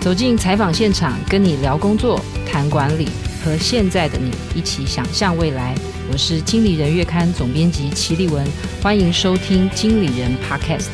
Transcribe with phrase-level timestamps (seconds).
[0.00, 3.06] 走进采访现场，跟你聊工作、谈管理，
[3.44, 5.74] 和现在的你一起想象未来。
[6.10, 8.42] 我是经理人月刊总编辑齐立文，
[8.82, 10.88] 欢迎收听经理人 Podcast。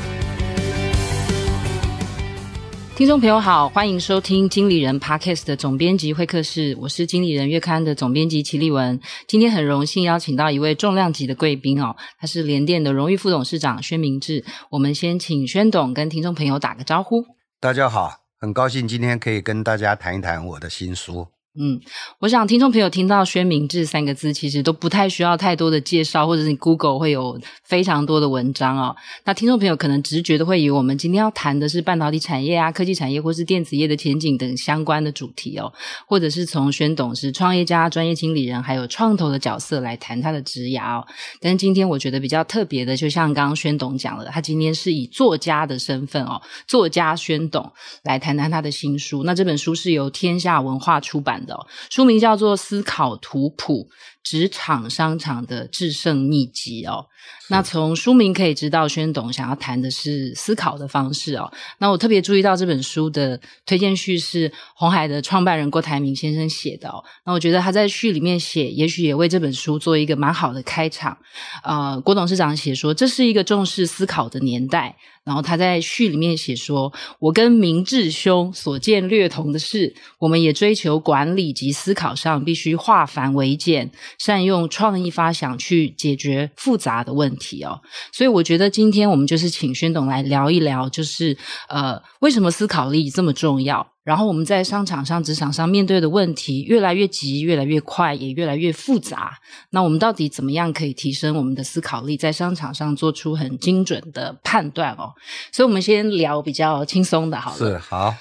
[2.96, 8.98] 听众朋友好，欢迎收听经理人 Podcast 的总编辑会客室，我是经理人月刊的总编辑齐立文。
[9.28, 14.44] 今天很荣幸邀请到一位重量级的贵宾哦，他是联电的荣誉副董事长宣明志。
[14.68, 17.24] 我们先请宣董跟听众朋友打个招呼。
[17.60, 21.26] 大家好，很高兴今天可以跟大家谈一谈我的新书。
[21.58, 21.80] 嗯，
[22.18, 28.94] 我想听众朋友听到“宣明智”三个字，其实都不太需要太多的介绍，或者是你 Google 会有非常多的文章哦。
[29.24, 35.72] 那听众朋友可能直觉的会以为我们今天要谈的是半导体产业啊、科技产业或是电子业的前景等相关的主题哦，
[36.06, 41.06] 或者是从宣董是创业家、专业经理人，还有创投的角色来谈他的职涯哦。
[41.40, 49.22] 但是今天我觉得比较特别的，就像刚刚宣董讲了，他今天是以作家的身份哦，作家宣董来谈谈他的新书。
[49.24, 51.45] 那这本书是由天下文化出版
[51.90, 53.88] 书名叫做《思考图谱：
[54.26, 57.06] 职场商场的制胜秘籍》哦。
[57.48, 61.48] 那从书名可以知道，宣董想要谈的是思考的方式哦。
[61.78, 67.04] 那我特别注意到这本书的推荐序是红海的创办人郭台铭先生写的哦。
[67.24, 71.16] 那我觉得他在序里面写，也许也为这本书做一个蛮好的开场。
[71.62, 74.96] 呃，郭董事长写说，这是一个重视思考的年代。
[75.24, 87.80] 然后他在序里面写说：“我跟明智兄所见略同的是，我们也追求管理及思考上必须化繁为简，善用创意发想去解决复杂的问题哦。
[88.12, 91.36] 所以我觉得今天我们就是请宣董来聊一聊，就是
[91.68, 99.36] 呃，为什么思考力这么重要？”然后我们在商场上、职场上面对的问题越来越急、越来越快，也越来越复杂。
[99.70, 105.10] 那我们到底怎么样可以提升我们的思考力，在商场上做出很精准的判断哦？
[105.52, 107.56] 所以，我们先聊比较轻松的，好了。
[107.56, 108.14] 是好，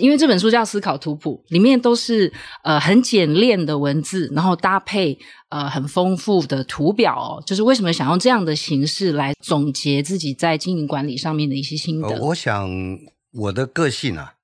[0.00, 2.32] 因为这本书叫《思考图谱》，里面都是
[2.64, 5.18] 呃很简练的文字，然后搭配
[5.50, 7.42] 呃很丰富的图表哦。
[7.46, 12.08] 就是为什么想用这样的形式来总结自己在经营管理上面的一些心得？
[12.20, 12.68] 我想
[13.32, 14.34] 我的个性啊。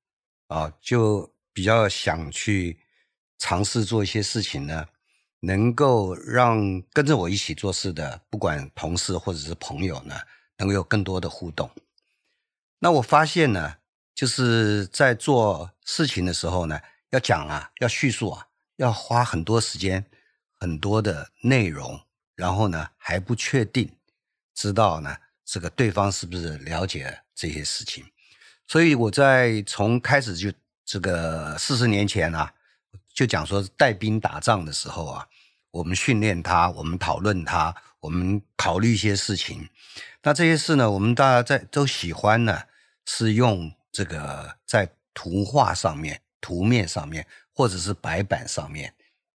[0.48, 2.78] 啊，就比较想去
[3.36, 4.84] 尝试做一些事情呢，
[5.40, 10.14] 能够让跟着我一起做事的，不管同事或者是朋友呢，
[10.58, 11.68] 能够有更多的互动。
[12.78, 13.74] 那我发现呢，
[14.16, 18.46] 就是在做事情的时候呢，要讲啊，要叙述啊，
[18.76, 20.06] 要花很多时间，
[20.58, 22.00] 很多的内容，
[22.34, 23.94] 然后呢还不确定，
[24.54, 28.02] 知道呢这个对方是不是了解这些事情。
[28.66, 30.50] 所以我在从开始就
[30.86, 32.50] 这个四十年前啊，
[33.12, 35.28] 就讲说带兵打仗的时候啊，
[35.70, 39.68] 我们训练他，我们讨论他，我们考虑一些事情。
[40.22, 42.62] 那这些事呢，我们大家在都喜欢呢，
[43.04, 48.92] 是用这个在图画上面、图面上面，或者是白板上面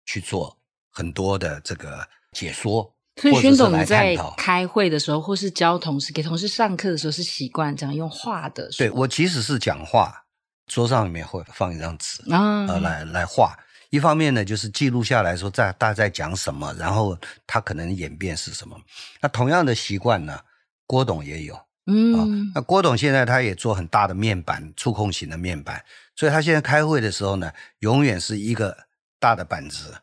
[0.03, 0.57] 去做
[0.89, 2.91] 很多的这个解说。
[3.21, 8.67] 所以，宣总你在开会的时候，或是教同事、给同事上课的时候，是习惯这样用画的。
[8.75, 10.25] 对，我即使是讲话，
[10.65, 13.55] 桌上里面会放一张纸啊，呃，来来画。
[13.91, 18.75] 一方面呢，就是记录下来说在大家在讲什么，然后他可能演变是什么。
[19.21, 20.39] 那同样的习惯呢，
[20.87, 21.66] 郭董也有。
[21.87, 25.83] 嗯、哦，那郭董现在他也做很大的面板，触控型的面板，
[26.15, 28.85] 所以他现在开会的时候呢，永远是一个
[29.19, 29.95] 大的板子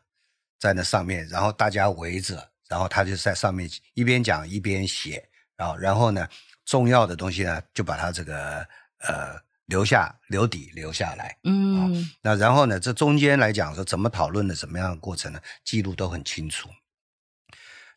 [0.59, 2.51] 在那上面，然后大家围着。
[2.67, 5.23] 然后他就在上面一边讲一边写，
[5.55, 6.27] 然后然后呢，
[6.65, 8.67] 重要的东西呢就把它这个
[9.01, 16.67] 呃留下留底留下来，嗯、哦，那然后呢，这中间来讲说怎么讨论的怎么样的过程呢，记录都很清楚。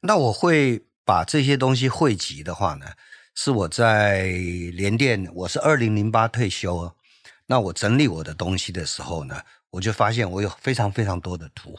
[0.03, 2.89] 那我会把这些东西汇集的话呢，
[3.41, 4.23] 是我在
[4.73, 6.93] 联电，我是二零零八退休，
[7.47, 9.41] 那我整理我的东西的时候呢，
[9.71, 11.79] 我就发现我有非常非常多的图，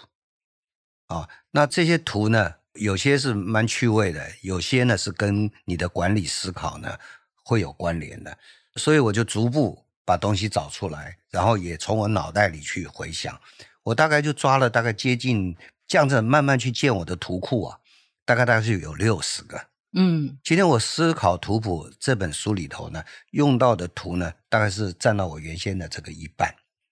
[1.07, 2.55] 啊、那这些图呢。
[2.75, 6.97] 有些是蛮趣味的，有些呢是跟你的管理思考呢
[7.43, 8.37] 会有关联的，
[8.75, 13.37] 所以我就逐步把东西找出来，然后也从我脑袋里去回想。
[13.83, 17.79] 我大概就抓了大概接近这样子，慢慢去建我的图库啊，
[18.23, 19.68] 大概大概是有六十个。
[19.93, 26.47] 嗯，今天我思考图谱这本书里头呢，用到的图呢，大概是占到我原先的这个一半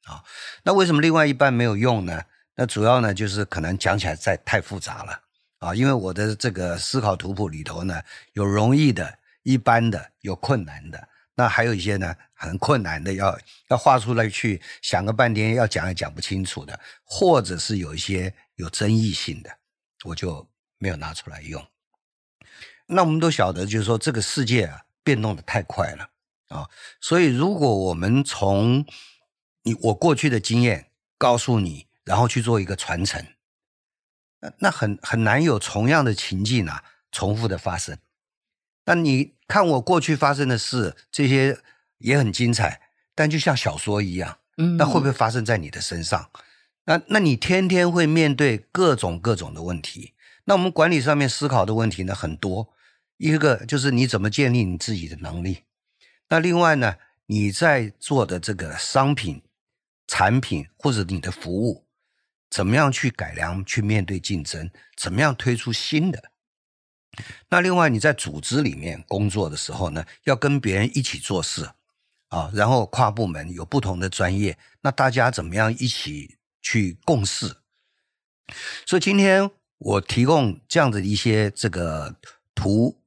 [0.06, 0.24] 啊。
[0.64, 2.24] 那为什么另外一半没有用呢？
[2.56, 5.22] 那主要呢就是可能讲起来再太复杂了。
[5.60, 8.02] 啊，因为我的这个思考图谱里头呢，
[8.34, 13.40] 有容易的、一般的，有困难的，那还有一些呢很困难的，要
[13.70, 19.52] 要画出来去想个半天，要讲也讲不清楚的，或者是有一些有争议性的，
[20.06, 20.48] 我就
[20.80, 21.64] 没有拿出来用。
[22.88, 26.10] 那我们都晓得，就是说这个世界啊变动的太快了
[26.50, 26.70] 啊，
[27.00, 28.86] 所以如果我们从
[29.64, 33.26] 你我过去的经验告诉你，然后去做一个传承，
[34.40, 37.98] 那那很很难有同样的情境啊重复的发生。
[38.86, 41.60] 那你看我过去发生的事，这些
[41.98, 42.82] 也很精彩，
[43.14, 46.30] 但就像小说一样，嗯，那会不会发生在你的身上？
[46.86, 50.14] 那那你天天会面对各种各种的问题。
[50.46, 52.74] 那我们管理上面思考的问题呢，很多，
[53.18, 55.64] 一个就是你怎么建立你自己的能力。
[56.30, 59.42] 那另外呢，你在做的这个商品、
[60.08, 61.86] 产品或者你的服务，
[62.50, 64.70] 怎么样去改良、去面对竞争？
[64.96, 66.32] 怎么样推出新的？
[67.50, 71.72] 那另外你在组织里面工作的时候呢，要跟别人一起做事
[72.28, 77.58] 啊，然后跨部门有不同的专业，那大家怎么样一起去共事？
[78.86, 82.16] 所以今天我提供这样的一些这个
[82.54, 83.00] 图、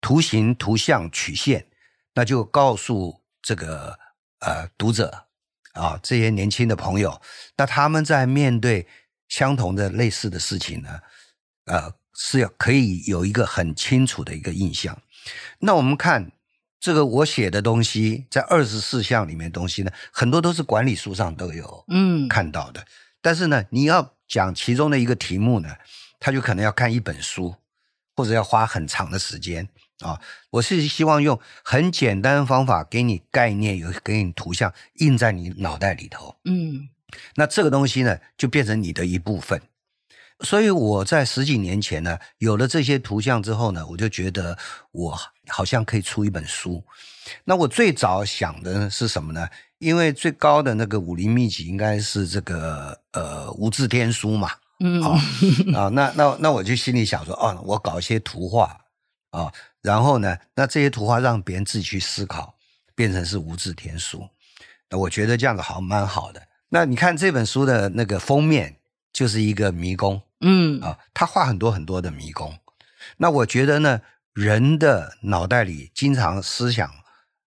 [0.00, 1.66] 图形、图像、曲线，
[2.14, 3.98] 那就告诉这个
[4.40, 5.26] 呃读者
[5.72, 7.20] 啊，这些年轻的朋友，
[7.56, 8.86] 那他们在面对
[9.28, 11.00] 相同的类似的事情呢，
[11.64, 11.94] 呃。
[12.20, 15.00] 是要可以有一个很清楚的一个印象。
[15.60, 16.32] 那我们看
[16.80, 22.80] 这个我写的东西，在二十四项里面东西呢，很多都是管理书上都有嗯看到的。
[22.80, 22.86] 嗯、
[23.22, 25.76] 但是呢，你要讲其中的一个题目呢，
[26.18, 27.54] 他就可能要看一本书，
[28.16, 29.68] 或者要花很长的时间
[30.00, 30.20] 啊。
[30.50, 36.36] 我是希望用很简单的方法给你概念，有给你图像印在你脑袋里头。
[36.44, 36.88] 嗯，
[37.34, 39.60] 那这个东西呢，就变成你的一部分。
[40.40, 44.56] 所以我在十几年前呢，有了这些图像之后呢，我就觉得
[44.92, 45.18] 我
[45.48, 46.84] 好像可以出一本书。
[47.44, 49.48] 那我最早想的是什么呢？
[49.78, 55.20] 因为最高的那个武林秘籍应该是这个呃无字天书嘛，嗯啊
[55.74, 58.78] 啊，那那那我就心里想说，哦，我搞一些图画
[59.38, 59.52] 啊，
[59.82, 62.56] 然后呢，那这些图画让别人自己去思考，
[62.94, 64.28] 变成是无字天书。
[64.90, 66.42] 那我觉得这样子好蛮好的。
[66.70, 68.76] 那你看这本书的那个封面
[69.12, 70.20] 就是一个迷宫。
[70.40, 72.58] 嗯啊，他画很多很多的迷宫。
[73.16, 74.00] 那我觉得呢，
[74.34, 76.88] 人的脑袋里经常思想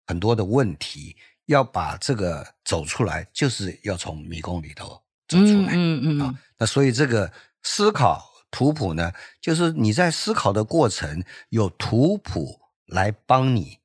[0.06, 1.16] 很多的问题，
[1.46, 5.74] 要把这个走出来，就是要从迷宫里头走出来。
[5.74, 7.32] 嗯嗯，嗯啊，那所以这个
[7.62, 9.12] 思考图谱呢，
[9.42, 13.80] 就是你在思考的过程有图谱来帮你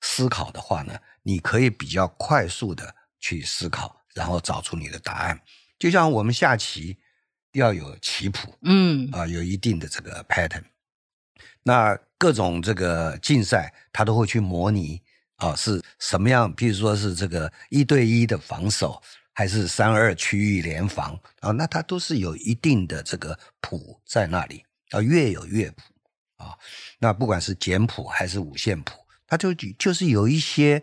[0.00, 5.40] 思考的话呢，你可以比较快速的去思考，然后找出你的答案。
[5.78, 6.96] 就像我们下棋。
[7.54, 10.64] 要有棋谱，嗯啊，有一定的这个 pattern。
[11.62, 15.00] 那各种这个竞赛，他都会去模拟
[15.36, 16.52] 啊，是什么样？
[16.56, 19.00] 譬如说是这个一对一的防守，
[19.34, 21.50] 还是三二区域联防啊？
[21.50, 25.82] 那它都是有一定的这个谱在那里啊，乐有乐谱
[26.36, 26.56] 啊。
[26.98, 28.94] 那不管是简谱还是五线谱，
[29.26, 30.82] 它就就是有一些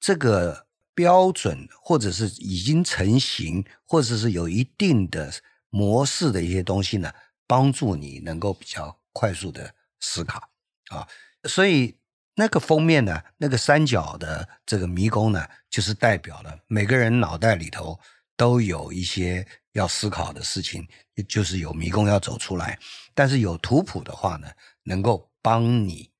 [0.00, 5.32] 这个标准，或者是已经成型，或者是有一定的。
[5.74, 7.10] 模式的一些东西呢，
[7.46, 10.50] 帮助你能够比较快速的思考
[10.90, 11.08] 啊，
[11.44, 11.96] 所以
[12.34, 17.98] 那个封面呢，那个三角的这个迷宫呢，就是代表了每个人脑袋里头
[18.36, 20.88] 都有一些要思考的事情，
[21.28, 22.78] 就是有迷宫要走出来。
[23.14, 24.48] 但是有图谱的话呢，
[24.84, 26.10] 能够帮你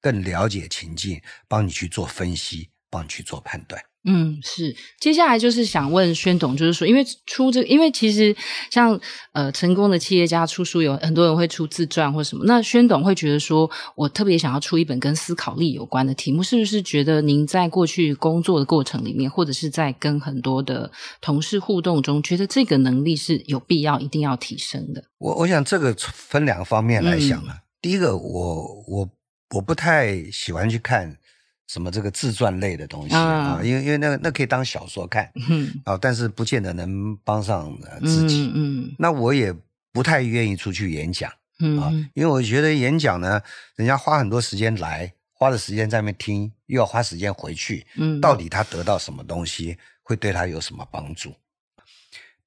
[0.00, 3.82] 更了解情境，帮你去做分析，帮你去做判断。
[4.04, 4.74] 嗯，是。
[5.00, 8.34] 接下来就是想问宣董，就是说，因为出这个，因为其实
[8.70, 8.98] 像
[9.32, 12.44] 呃成功的企业家出书，有很多人会出自传或什么。
[12.46, 20.90] 那宣董会觉得说，我特别想要出一本跟思考力有关的题目，是不是觉得您在过去工作的过程里面，或者是在跟很多的
[21.20, 25.02] 同事互动中，觉得这个能力是有必要一定要提升的？
[25.18, 27.48] 我我想这个分两个方面来想啊。
[27.50, 29.10] 嗯、第一个，我我
[29.56, 31.18] 我不太喜欢去看。
[31.68, 33.60] 什么这个自传类的东西啊？
[33.62, 39.54] 因为因为那那可以当小说看，嗯，啊，但是不见得能帮上自己，嗯，那我也
[39.92, 43.40] 不太愿意出去演讲，嗯啊，因为我觉得演讲呢，
[43.76, 51.34] 人家花很多时间来，花的时间在那边听，又要花时间回去，嗯，到底他得到什么东西，会对他有什么帮助？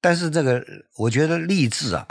[0.00, 2.08] 但是这个，我觉得励志啊，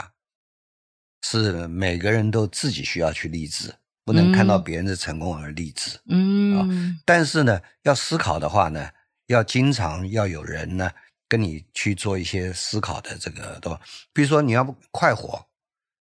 [1.20, 3.74] 是每个人都自己需要去励志。
[4.04, 8.90] 不能看到别人的成功而励志，嗯啊，但是呢，要思考的话呢，
[9.26, 10.90] 要经常要有人呢
[11.28, 13.80] 跟你去做一些思考的这个，对吧？
[14.12, 15.46] 比如说你要不快活，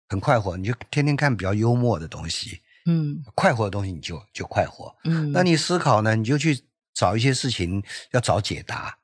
[0.07, 6.63] 很快活，你就天天看比较幽默的东西，嗯，快活的东西你就就快活，嗯，那你思考呢，你就去
[6.93, 8.97] 找一些事情要找解答，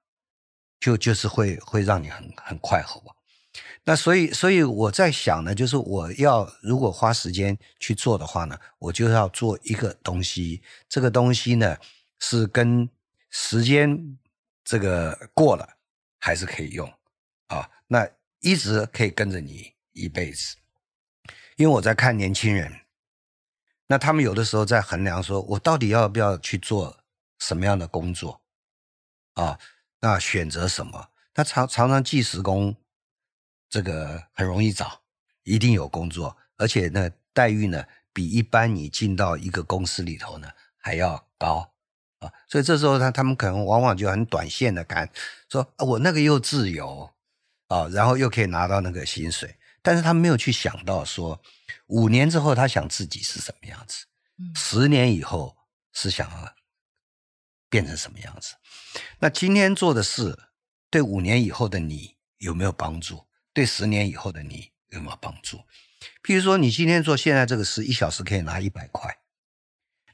[0.79, 3.13] 就就是会会让你很很快活。
[3.87, 10.63] 那所以，所以我在想呢，就是我要如果花时间去做的话呢，我就要做一个东西。
[10.89, 11.77] 这个东西呢，
[12.19, 12.89] 是跟
[13.29, 14.17] 时间
[14.63, 15.77] 这个过了
[16.19, 16.91] 还是可以用
[17.47, 20.55] 啊，那一直可以跟着你一辈子。
[21.57, 22.81] 因为我在看年轻人，
[23.85, 26.97] 那他们有的时候在衡量说，我到底要不要去做
[27.37, 28.41] 什么样的工作
[29.35, 29.59] 啊？
[29.99, 31.09] 那选择什么？
[31.35, 32.75] 他常常常计时工，
[33.75, 35.01] 这个很容易找，
[35.43, 41.73] 一定有工作，而且呢，待遇呢比一般你进到一个公司里头呢还要高
[42.19, 42.31] 啊。
[42.47, 45.11] 所以这时候他他们可能往往就很短线的看，
[45.49, 47.11] 说我那个又自由
[47.67, 49.57] 啊，然后又可以拿到那个薪水。
[49.81, 51.41] 但是他没有去想到说，
[51.87, 54.05] 五年之后他想自己是什么样子，
[54.55, 55.57] 十年以后
[55.91, 56.55] 是想要
[57.69, 58.55] 变成什么样子。
[59.19, 60.39] 那今天做的事
[60.89, 63.25] 对五年以后的你有没有帮助？
[63.55, 65.59] 对十年以后的你有没有帮助？
[66.21, 69.17] 譬如说，你今天做现在这个事，一小时可以拿一百块，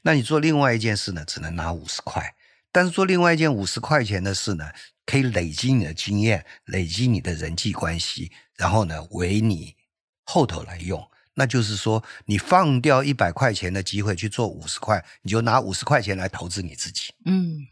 [0.02, 2.36] 那你做另外一件事呢，只能拿五十块。
[2.70, 4.70] 但是做另外一件五十块钱的事呢，
[5.04, 8.30] 可以累积你的经验，累积你的人际关系。
[8.56, 9.74] 然后呢，为你
[10.22, 17.12] 后头来用，那就是说，你放掉一百块钱的机会去做五十块，你就拿五十块钱来投资你自己。
[17.24, 17.66] 嗯，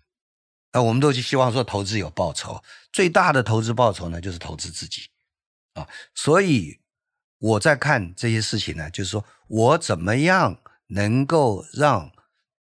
[0.72, 2.60] 那我们都希望说投资有报酬，
[2.92, 5.10] 最大的投资报酬呢，就是投资自己
[5.80, 5.88] 啊。
[6.14, 6.78] 所以
[7.38, 12.10] 我在看这些事情呢，就是说我怎么样能够让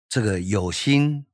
[0.09, 1.27] 这个有心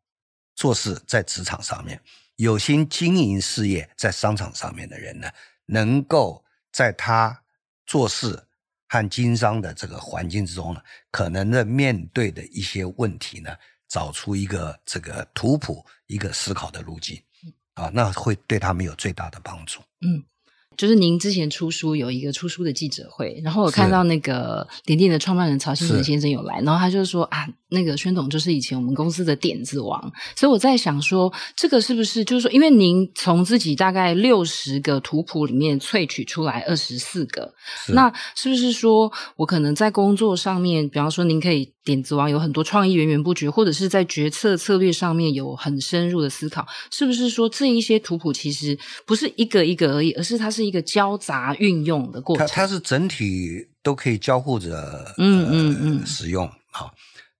[0.54, 2.00] 做事在职场上面，
[2.36, 5.30] 有心经营事业在商场上面的人呢，
[5.66, 6.42] 能够。
[6.72, 7.42] 在他
[7.86, 8.38] 做事
[8.86, 13.56] 和经商的这个环境之中呢，可能的面对的一些问题呢，
[13.88, 17.18] 找出一个这个图谱，一个思考的路径，
[17.72, 19.80] 啊，那会对他们有最大的帮助。
[20.02, 20.22] 嗯。
[20.76, 30.00] 就是您之前出书有一个出书的记者会，然后我看到那个点点的创办人曹兴诚先生有来，然后他就说啊，那个宣董就是以前我们公司的点子王，
[30.34, 37.52] 所以我在想说，这个是不是就是说，因为您从自己大概六十个图谱里面萃取出来二十四个，
[37.88, 41.70] 那是不是说我可能在工作上面，比方说您可以。
[41.86, 52.44] 点子王有很多创意源源不绝，或者是在决策策略上面有很深入的思考，是不是说这一些图谱其实不是一个一个而已，而是它是一个交杂运用的过程？
[52.48, 56.90] 它它是整体都可以交互着，嗯嗯嗯，呃、使用好，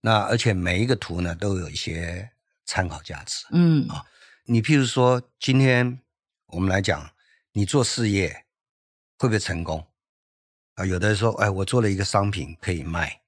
[0.00, 2.30] 那而且每一个图呢都有一些
[2.64, 4.04] 参考价值，嗯啊，
[4.44, 6.00] 你譬如说今天
[6.46, 7.10] 我们来讲，
[7.52, 8.44] 你做事业
[9.18, 9.86] 会不会成功
[10.74, 10.84] 啊？
[10.84, 13.22] 有的人说，哎，我做了一个商品可以卖。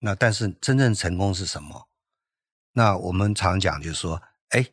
[0.00, 1.88] 那但是真正成功是什么？
[2.72, 4.66] 那我们常讲就是说，哎，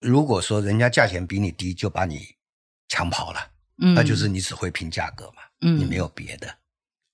[0.00, 2.36] 如果说人家价钱比你低就把你
[2.88, 3.50] 抢跑了，
[3.82, 6.58] 嗯，那就是你只会拼价格嘛，嗯，你没有别的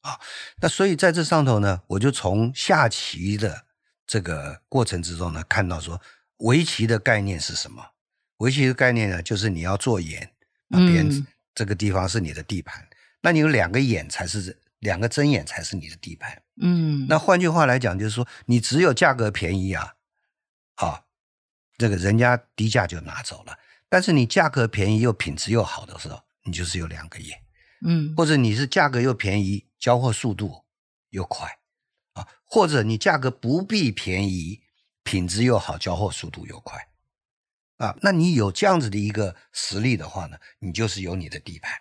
[0.02, 0.20] 啊。
[0.60, 3.64] 那所以在这上头呢，我就从下棋的
[4.12, 5.98] 这个过程之中呢，看到说
[6.40, 7.82] 围棋的概念是什么？
[8.36, 10.30] 围棋的概念呢，就是你要做眼，
[10.68, 11.08] 那边
[11.54, 12.88] 这个地方是你的地盘，嗯，
[13.22, 14.58] 那你有两个眼才是。
[14.82, 19.94] 两个针眼才是你的地盘，嗯，那换句话来讲，就是说你只有价格便宜啊，
[20.74, 21.04] 啊，
[21.78, 23.56] 这个人家低价就拿走了。
[23.88, 27.38] 但是你价格便宜又品质又好的时候，你就是有两个眼，
[27.86, 30.64] 嗯，或者你是价格又便宜，交货速度
[31.10, 31.61] 又快，啊，
[32.52, 34.60] 或者你价格不必便宜，
[35.02, 36.86] 品质又好，交货速度又快，
[37.78, 41.72] 啊，那你有这样子的一个实力的话呢，你就是有你的地盘。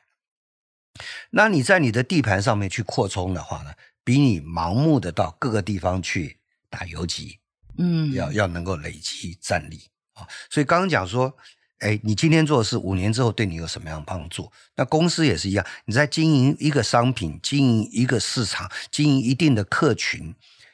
[1.31, 3.73] 那你在你的地盘上面去扩充的话呢，
[4.05, 6.37] 比你盲目的到各个地方去
[6.69, 7.39] 打游击，
[7.77, 10.25] 嗯，要要能够累积战力啊。
[10.49, 11.35] 所以刚刚讲说，
[11.79, 14.49] 哎，你今天做的事，五年之后对你有什么样的帮助？
[14.77, 20.33] 那公司也是一样，你在经营一个商品、经营一个市场、经营一定的客群，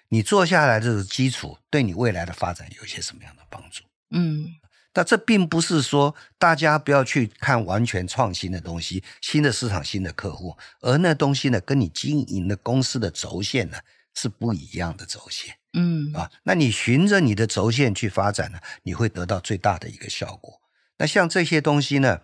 [0.10, 3.84] 你做下来这个基础，对你未来的发展有一些什么样的帮助？
[4.12, 4.56] 嗯。
[4.94, 13.78] 但这并不是说大家不要去看完全创新的东西，新的市场、新的客户，而那东西呢，跟你经营的公司的轴线呢
[14.16, 15.56] 是不一样的轴线。
[15.74, 20.60] 嗯啊，那你循着你的轴线去发展呢，你会得到最大的一个效果。
[20.98, 22.20] 那像这些东西呢，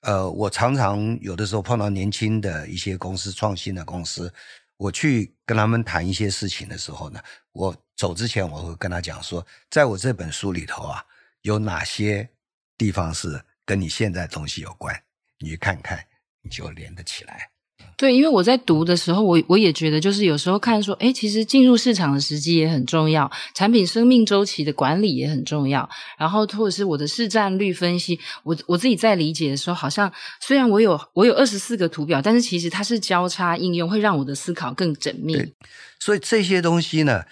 [0.00, 4.32] 呃，我常常有的时候碰到年轻的一些公司、创新的公司，
[4.76, 7.20] 我去跟他们谈一些事情的时候呢，
[7.52, 11.04] 我走之前我会跟他讲说，在我这本书里头啊。
[11.42, 12.28] 有哪些
[12.76, 15.00] 地方是跟你现在东西有关？
[15.38, 16.04] 你去看看，
[16.42, 17.52] 你就连得起来。
[17.96, 25.88] 对，因为我在读的时候，我我也觉得，就是有时候看说，哎，其实进入市场的时机也很重要，产品生命周期的管理也很重要。
[26.18, 35.54] 然后或者是我的市占率分析，我我自己在理解的时候，好像虽然我有我有二十四个图表，但是其实它是交叉应用，会让我的思考更缜密。
[35.98, 37.24] 所以这些东西呢，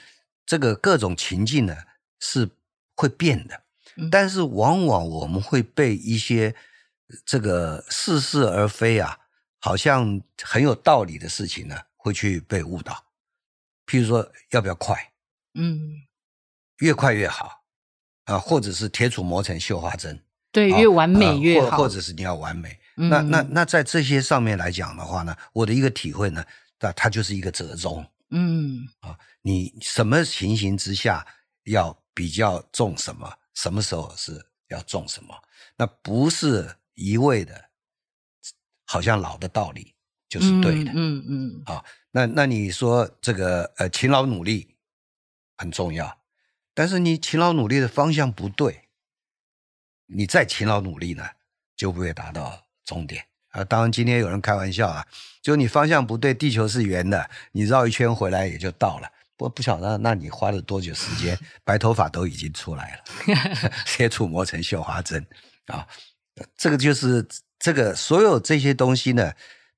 [0.47, 1.75] 这个各种情境呢
[2.18, 2.49] 是
[2.97, 3.61] 会变的。
[4.11, 6.54] 但是往往我们会被一些
[7.25, 9.18] 这个似是而非啊，
[9.64, 13.02] 好像很有道理的事情呢，会去被误导。
[13.87, 14.94] 譬如说，要不要快？
[15.54, 16.02] 嗯，
[16.80, 17.64] 越快越好
[18.25, 22.78] 啊，或者是铁杵磨成绣花针，对，越完美越好，或或者是你要完美。
[22.97, 26.44] 嗯、那那那在这些上面来讲的话呢，我的一个体会呢，
[26.78, 28.06] 那它就是一个折中。
[28.33, 31.26] 嗯，啊，你什么情形之下
[31.62, 33.33] 要比较重什么？
[33.54, 35.35] 什么时候是要重什么？
[35.75, 37.71] 那不是一味的，
[38.94, 39.92] 好像老的道理
[40.28, 40.92] 就是对的。
[40.92, 41.62] 嗯嗯，嗯。
[41.66, 44.76] 啊，那那你说这个呃，勤劳努力
[45.56, 46.16] 很重要，
[46.74, 48.82] 但是你勤劳努力的方向不对，
[50.06, 51.24] 你再勤劳努力呢，
[51.74, 53.26] 就不会达到终点。
[53.48, 55.04] 啊，当然今天有人开玩笑啊，
[55.42, 59.10] 就你方向不对，地球是圆的，你绕一圈回来也就到了。
[59.36, 61.36] 不不晓得，那你花了多久时间？
[61.64, 63.02] 白头发都已经出来了，
[63.84, 65.26] 铁杵磨成绣花针
[65.66, 65.84] 啊！
[66.56, 67.26] 这个就是
[67.64, 69.33] 这个所有这些东西呢，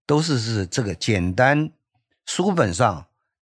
[0.04, 1.70] 都是是这个简单
[2.24, 3.06] 书本上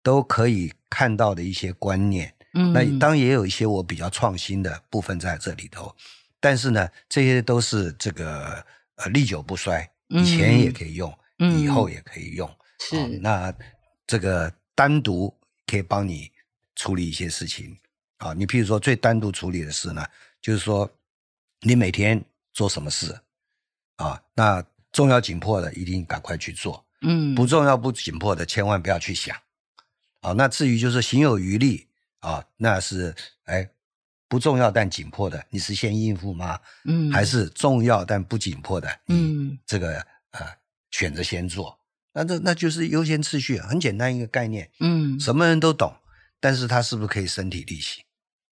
[0.03, 2.35] 都可以看到的一些观念。
[2.55, 5.95] 嗯，那当然也有一些我比较创新的部分在这里头，
[6.41, 12.49] 但是呢，这些都是这个呃历久不衰，以前也可以用，嗯、以后也可以用。
[12.79, 13.55] 是、哦、那
[14.07, 15.31] 这个单独。
[15.65, 16.31] 可以帮你
[16.77, 17.75] 处理一些事情
[18.19, 20.05] 啊，你譬如说最单独处理的事呢，
[20.39, 20.91] 就是说
[21.61, 22.23] 你每天
[22.53, 23.19] 做什么事
[24.03, 24.23] 啊？
[24.35, 29.37] 那重要紧迫的一定赶快去做，嗯，不重要不紧迫的千万不要去想
[30.21, 30.33] 啊。
[30.33, 31.87] 那至于就是行有余力
[32.21, 33.69] 啊，那是哎
[34.29, 36.59] 不重要但紧迫的，你是先应付吗？
[36.85, 39.95] 嗯，还是重要但不紧迫的，嗯，这个
[40.33, 40.47] 呃
[40.91, 41.79] 选择先做。
[42.15, 45.95] 那这那就是优先次序，很简单一个概念，嗯，什么人都懂，
[46.41, 48.05] 但是他是不是可以身体力行？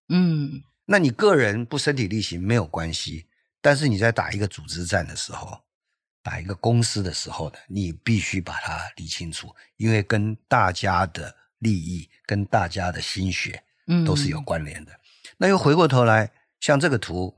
[0.08, 3.26] 嗯，那你个人不身体力行没有关系，
[3.60, 5.60] 但是你在打一个组织战的时候，
[6.22, 14.92] 打一个公司的时候呢，你必须把它理清楚，因为跟大家的利益、跟大家的心血，嗯，都是有关联的。
[14.92, 14.98] 嗯，
[15.38, 16.30] 那又回过头来，
[16.60, 17.36] 像这个图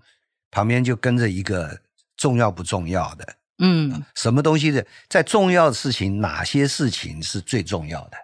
[0.51, 1.83] 旁边就跟着一个
[2.17, 3.37] 重要不重要的。
[3.59, 8.17] 嗯，什么东西的，在重要的事情，哪些事情是最重要的？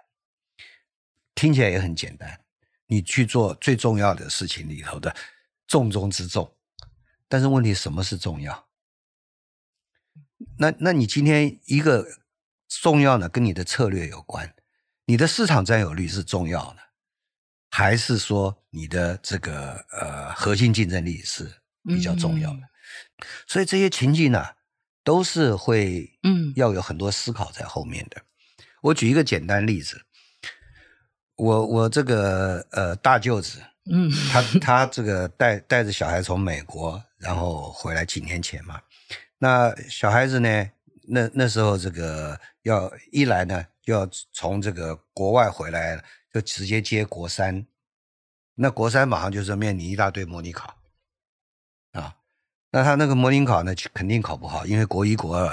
[1.35, 2.41] 听起来也很简单，
[2.87, 5.15] 你去做最重要的事情里头的
[5.67, 6.53] 重中之重。
[7.29, 8.67] 但是问题，什么是重要？
[10.57, 12.05] 那那你今天一个
[12.67, 14.53] 重要的跟你的策略有关，
[15.05, 16.79] 你的市场占有率是重要的，
[17.69, 22.57] 还是说你的这个呃核心竞争力是比较重要的？
[22.57, 22.69] 嗯、
[23.47, 24.45] 所以这些情境呢？
[25.01, 28.19] 都是会，嗯，要有很多思考在后面的。
[28.19, 28.25] 嗯、
[28.81, 29.99] 我举一个简单例子，
[31.35, 38.81] 我我这个呃大舅子，嗯，他他这个带带着小孩从美国，然后回来几年前嘛。
[39.37, 40.69] 那小孩子呢，
[41.07, 46.03] 那那时候这个要一来呢，就要从这个国外回来，
[46.33, 47.65] 就直接接国三。
[48.55, 50.75] 那国三马上就是面临一大堆模拟考
[51.93, 52.15] 啊。
[52.71, 55.47] 那他那个模拟考呢，肯定考不好，因为国一、国二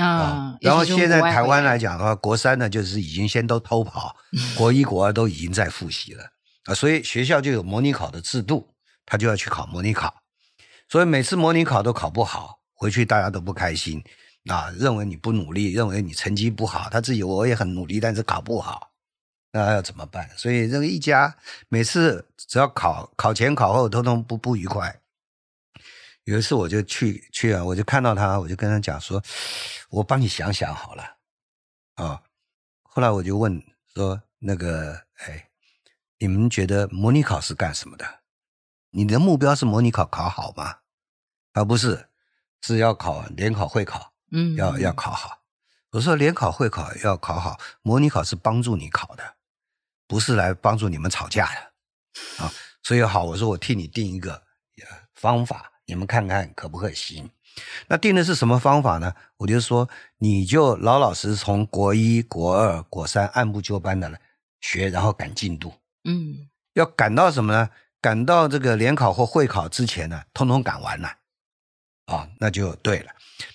[0.00, 0.58] 啊，啊。
[0.62, 4.16] 然后现在台湾来讲的话，国三呢就是已经先都偷跑，
[4.56, 6.24] 国一、国二都已经在复习了
[6.64, 6.74] 啊。
[6.74, 8.74] 所以学校就有模拟考的制度，
[9.04, 10.21] 他就要去考模拟考。
[10.92, 14.04] 所以每次模拟考都考不好，回去大家都不开心
[14.50, 16.90] 啊，认为你不努力，认为你成绩不好。
[16.90, 18.92] 他自己我也很努力，但是考不好，
[19.52, 20.28] 那要怎么办？
[20.36, 21.34] 所以这个一家
[21.70, 25.00] 每次只要考考前考后，通通不不愉快。
[26.24, 29.22] 有一次我就去去啊，我就看到他，我就跟他讲说
[29.88, 31.16] ：“我帮你想想好了。”
[31.96, 32.22] 啊，
[32.82, 34.92] 后来我就问说：“那个，
[35.24, 35.48] 哎，
[36.18, 38.04] 你们觉得模拟考是干什么的？
[38.90, 40.80] 你的目标是模拟考考好吗？
[41.52, 42.08] 而不是
[42.62, 45.42] 是要考联考会考，嗯，要要考好。
[45.90, 49.34] 我说联考会考要考好，模拟考是帮助你考的，
[50.06, 52.52] 不是来帮助你们吵架的啊。
[52.82, 54.42] 所以好，我说我替你定一个
[55.14, 57.28] 方法。”你们看看可不可行？
[57.88, 59.12] 那定的是什么方法呢？
[59.36, 64.18] 我就说，你就老老实实从国一、国二、国三按部就班的来
[64.60, 65.74] 学，然后赶进度。
[66.04, 67.68] 嗯，要赶到什么呢？
[68.00, 71.08] 赶到这个联考或会考之前呢，通通赶完了。
[71.08, 71.16] 啊、
[72.12, 73.10] 哦，那就对了。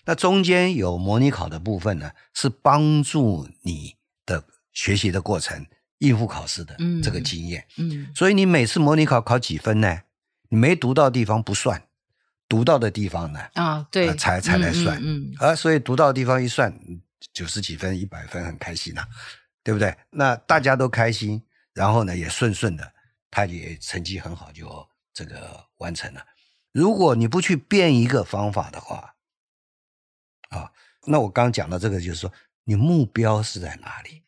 [0.05, 4.43] 那中间有模拟考的部分呢，是帮助你的
[4.73, 5.65] 学习的过程、
[5.99, 7.65] 应付考试的这个经验。
[7.77, 10.01] 嗯，嗯，所以你每次模拟考考几分呢？
[10.49, 11.83] 你没读到的地方不算。
[12.49, 13.41] 读到的地方呢？
[13.55, 16.73] 啊，对，呃、才才来算，嗯，嗯，嗯，啊，所以读到的地方一算，
[17.33, 19.07] 九十几分、一百分，很开心呐、啊，
[19.61, 19.93] 对不对？
[20.11, 21.43] 那大家都开心，
[21.73, 22.93] 然后呢，也顺顺的，
[23.29, 26.21] 他也成绩很好，就这个完成了。
[26.71, 29.15] 如果你不去变一个方法的话，
[30.49, 30.71] 啊
[31.05, 32.31] 那我刚刚讲的这个，就是说
[32.65, 34.23] 你目标是在哪里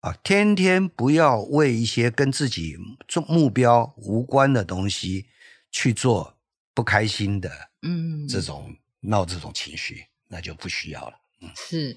[0.00, 0.12] 啊？
[0.24, 5.26] 天天不要为一些跟自己做目标无关的东西
[5.70, 6.36] 去做
[6.74, 11.20] 不开心的，嗯，这种闹这种情绪，那就不需要了。
[11.40, 11.96] 嗯，是。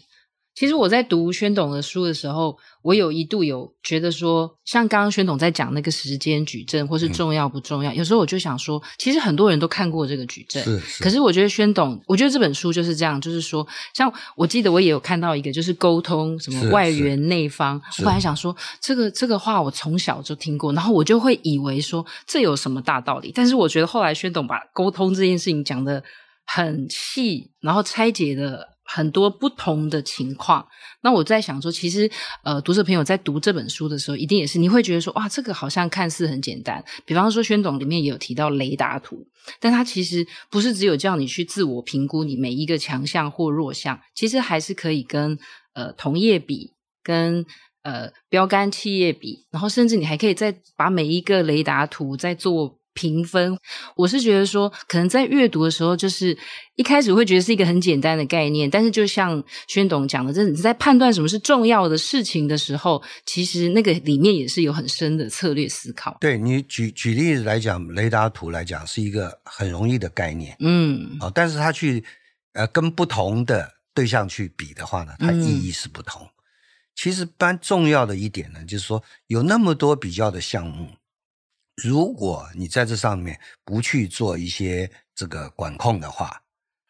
[0.59, 11.01] 其实我在读宣董的书的时候，我有一度有觉得说，像刚刚宣董在讲那个时间矩阵，或是重要不重要，嗯、有时候我就想说，其实很多人都看过这个矩阵，是是。
[11.01, 26.03] 可是我觉得宣董，我觉得这本书就是这样，就是说，像我记得我也有看到一个，就是沟通什么外圆内方，我本来想说这个这个话我从小就听过，然后我就会以为说这有什么大道理，但是我觉得后来宣董把沟通这件事情讲的
[26.45, 28.67] 很细，然后拆解的。
[28.91, 30.67] 很多不同的情况，
[31.03, 32.09] 那我在想说，其实
[32.43, 36.83] 呃，读者朋友在读这本书的时候，一定也是你会觉得说，哇，这个好像看似很简单。
[37.05, 39.27] 比方说，宣总里面也有提到雷达图，
[39.59, 45.37] 但它其实不是只有叫你去自我评估你每一个强项或弱项，其实还是可以跟
[45.73, 46.73] 呃同业比，
[47.03, 47.45] 跟
[47.83, 52.78] 呃标杆企业比，然后甚至你还可以再把每一个雷达图再做。
[52.99, 53.57] 评分，
[53.95, 56.37] 我是觉得说，可能在阅读的时候，就是
[56.75, 66.17] 一开始会觉得是一个很简单的概念，但是就像宣董讲的，这你在判断什么是重要的事情的时候，其实那个里面也是有很深的策略思考。
[66.19, 72.03] 对，你举举例子来讲，雷达图来讲是一个很容易的概念，嗯，啊，但是他去
[72.51, 76.21] 呃跟不同的对象去比的话呢，它意义是不同。
[76.23, 76.29] 嗯、
[76.95, 80.89] 其实，蛮重要的一点呢，就是说有那么多比较的项目。
[81.83, 86.41] 如果你在这上面不去做一些这个管控的话，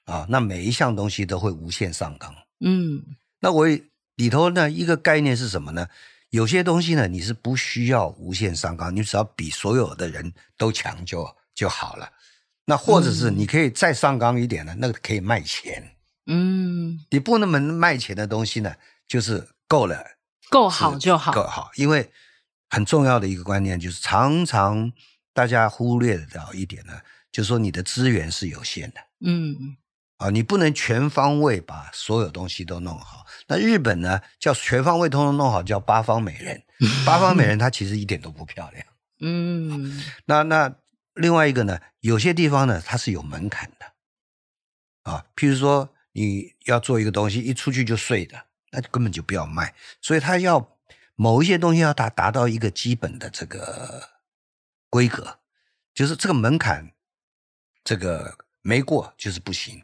[0.05, 2.33] 啊，那每一项东西都会无限上纲。
[2.59, 3.03] 嗯，
[3.39, 3.67] 那我
[4.15, 5.87] 里头呢一个概念是什么呢？
[6.29, 12.11] 有些东西呢你是不需要无限上纲，你只要比所有的人都强就就好了。
[12.65, 15.95] 那或者是你可以再上纲一点呢，那个可以卖钱。
[16.27, 18.75] 嗯，你不那么卖钱的东西呢，
[19.07, 20.03] 就是够了，
[20.49, 22.11] 够好就好，够好，因为。
[22.69, 24.93] 很重要的一个观念就是，常常
[25.33, 27.01] 大家忽略掉一点呢，
[27.31, 29.75] 就是说你的资源是有限的，嗯，
[30.17, 33.25] 啊，你不能全方位把所有东西都弄好。
[33.47, 36.61] 那日本呢，叫全方位通通弄好，叫八方美人。
[37.05, 38.85] 八方美人她其实一点都不漂亮，
[39.21, 40.03] 嗯。
[40.25, 40.75] 那那
[41.15, 49.73] 另外一个呢，有些地方呢，它是有门槛的，啊，譬如说你要做一个东西，一出去就碎的，那根本就不要卖。
[50.01, 50.78] 所以他要。
[51.21, 54.09] 某一些东西要达达到一个基本的这个
[54.89, 55.39] 规格，
[55.93, 56.93] 就是这个门槛，
[57.83, 59.83] 这个没过就是不行。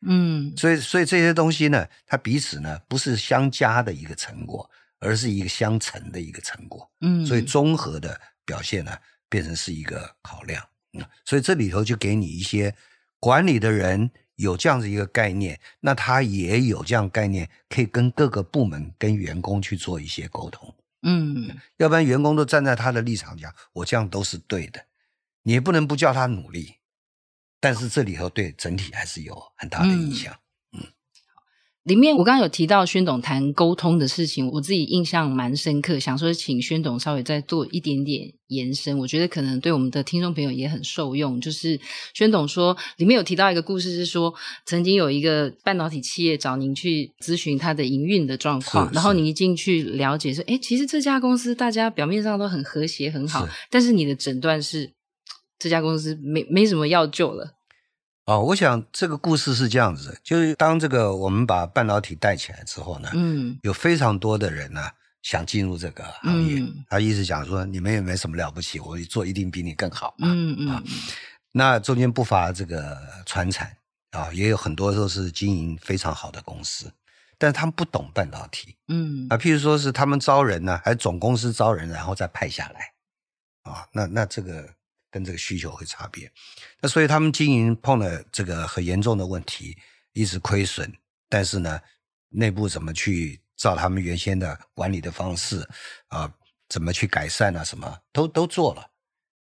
[0.00, 4.68] 嗯，所以所以这些东西呢，它彼此呢不是相加的一个成果，
[4.98, 6.90] 而是一个相乘的一个成果。
[7.00, 10.68] 嗯，所以综合的表现呢，变成是一个考量。
[10.94, 12.74] 嗯，所以这里头就给你一些
[13.20, 14.10] 管理的人。
[14.36, 20.74] 有这样子一个概念，那他也有这样概念，可以跟各个部门、跟员工去做一些沟通。
[21.02, 24.84] 嗯，要不然员工都站在他的立场讲，我这样都是对的，
[25.42, 26.76] 你也不能不叫他努力。
[27.60, 30.34] 但是这里头对整体还是有很大的影响。
[31.84, 41.40] 嗯里面我刚刚有提到宣董谈沟通的事情，我自己印象蛮深刻，想说请宣董稍微再做一点点延伸，我觉得可能对我们的听众朋友也很受用。
[41.40, 41.80] 就是
[42.14, 44.32] 宣董说里面有提到一个故事，是说
[44.64, 54.92] 曾经有一个半导体企业找您去咨询他的营运的状况，然后你一进去了解说，哎，其实这家公司大家表面上都很和谐很好，是但是你的诊断是
[55.58, 57.54] 这家公司没没什么要救了。
[58.24, 64.90] 哦，我想这个故事是这样子的，就是当这个我们把半导体带起来之后呢，嗯，有非常多的人呢
[65.22, 70.82] 想进入这个行业，嗯、他一直讲说你们也没什么了不起，我做一定比你更好嘛，嗯嗯，啊，
[71.50, 73.76] 那中间不乏这个传产
[74.12, 76.92] 啊，也有很多都是经营非常好的公司，
[77.38, 79.26] 但是他们不懂半导体，嗯。
[79.30, 82.92] 啊，譬如说是他们招人呢，还是总公司招人然后再派下来，
[83.64, 84.74] 啊，那那这个。
[85.12, 86.32] 跟这个需求会差别，
[86.82, 89.78] 那所以他们经营碰了这个很严重的问题，
[90.12, 90.92] 一直亏损。
[91.28, 91.80] 但是呢，
[92.28, 95.60] 内部怎么去照他们原先的管理的方式
[96.08, 96.34] 啊、呃，
[96.68, 98.90] 怎么去改善啊，什么都都做了，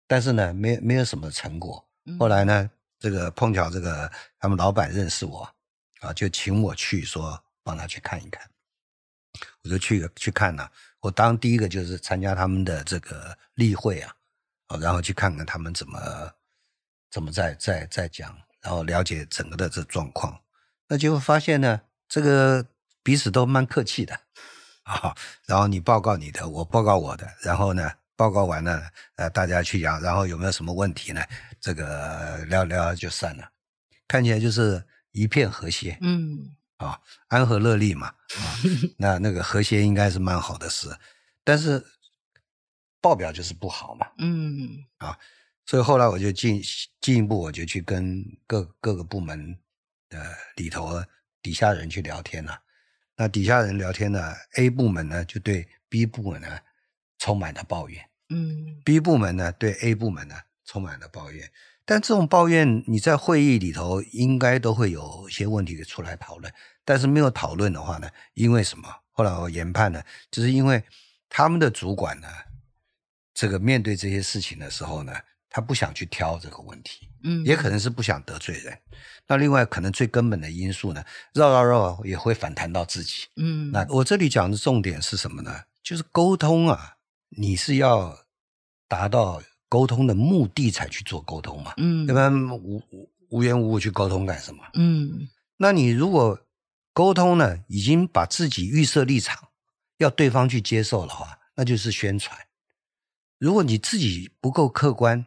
[0.07, 1.83] 但是呢，没没有什么成果。
[2.19, 5.49] 后来呢，这个碰巧这个他们老板认识我
[6.01, 8.47] 啊，就请我去说帮他去看一看，
[9.63, 10.71] 我就去去看了。
[10.99, 14.15] 我当第一个就是参加他们的这个例会啊。
[14.79, 15.99] 然后去看看他们怎么
[17.11, 20.41] 怎么在在在讲，然后了解整个的这状况，
[20.87, 22.65] 那就会发现呢，这个
[23.03, 24.17] 彼此都蛮客气的
[24.83, 25.15] 啊。
[25.45, 31.21] 然后你报告你的，我报告我的，然后呢，报告完了，呃，大家去讲，然后有没有什么问题呢？
[31.59, 33.51] 这个聊聊就散了，
[34.07, 35.97] 看起来就是一片和谐。
[36.01, 38.15] 嗯，啊，安和乐利嘛，啊，
[38.97, 40.97] 那那个和谐应该是蛮好的事，
[41.43, 41.85] 但是
[43.01, 45.17] 报表就是不好嘛，嗯，啊，
[45.71, 46.61] 所以后来我就进
[46.99, 49.57] 进一步，我就去跟各各个部门
[50.09, 51.01] 的里头
[51.41, 52.61] 底下人去聊天了，啊，
[53.15, 56.59] 那底下人聊天呢，A 部门呢就对 B 部门呢
[57.19, 61.49] 充满了抱怨，嗯，B 部门呢对 A 部门呢充满了抱怨。
[61.85, 66.53] 但这种抱怨，你在会议里头应该都会有一些问题出来讨论。
[66.83, 68.93] 但是没有讨论的话呢，因为什么？
[69.11, 70.83] 后来我研判呢，就是因为
[71.29, 72.27] 他们的主管呢，
[73.33, 75.13] 这个面对这些事情的时候呢，
[75.51, 78.75] 他不想去挑这个问题，嗯，也可能是不想得罪人。
[79.27, 83.69] 那另外可能最根本的因素呢，绕绕绕也会反弹到自己，嗯。
[83.71, 85.65] 那我这里讲的重点是什么呢？
[85.83, 86.95] 就是沟通啊，
[87.37, 88.17] 你是要
[88.87, 89.43] 达到。
[89.71, 92.83] 沟通的目的才去做沟通嘛，嗯，要不然无
[93.29, 94.61] 无缘无故去沟通干什么？
[94.73, 96.37] 嗯，那你如果
[96.91, 99.47] 沟通呢，已经把自己预设立场，
[99.95, 102.37] 要对方去接受的话，那就是宣传。
[103.37, 105.25] 如果你自己不够客观，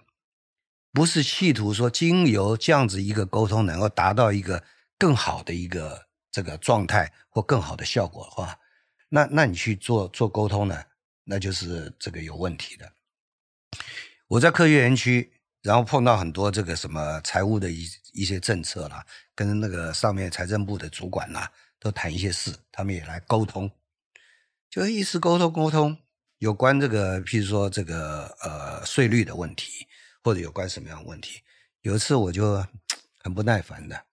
[0.95, 4.63] 不是企图说经由这样子一个沟通能够达到一个
[4.97, 8.57] 更好的一个这个状态或更好的效果的话，
[9.09, 10.85] 那那你去做做沟通呢，
[11.25, 12.93] 那就是这个有问题的。
[14.29, 19.05] 我在科学园区，然后碰到很多这个什么财务的一一些政策啦，
[19.35, 23.69] 跟那个上面财政部的主管啦，都谈一些事，他们也来沟通，
[24.71, 25.99] 就一直沟通沟通，
[26.39, 29.89] 有关这个，譬如说这个呃税率的问题，
[30.25, 31.41] 或者有关什么样的问题。
[31.83, 32.67] 有一次我就
[33.23, 34.05] 很不耐烦的，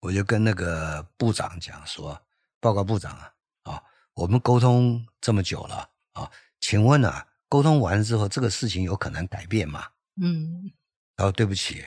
[0.00, 2.20] 我就跟那个部长讲说
[2.58, 3.82] ：“报告部长啊，啊，
[4.14, 9.88] 我们沟通这么久了啊，请问啊。”沟通完之后，这个事情有可能改变吗？
[10.22, 10.70] 嗯，
[11.16, 11.84] 然后对不起，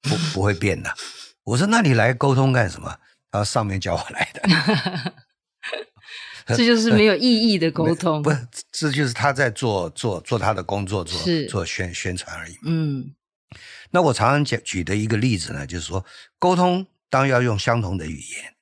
[0.00, 0.90] 不不会变的。
[1.42, 2.98] 我说，那你来沟通干什么？
[3.30, 4.42] 他说上面叫我来的。
[6.56, 8.20] 这就是没有意义的沟通。
[8.22, 8.30] 不，
[8.70, 12.58] 这就是他在做做做他的工作，做做宣宣传而已。
[12.64, 13.14] 嗯，
[13.90, 16.04] 那我常常讲举的一个例子呢，就是说
[16.38, 18.54] 沟通当然要用相同的语言